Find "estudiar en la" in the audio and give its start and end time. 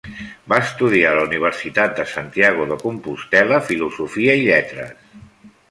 0.67-1.25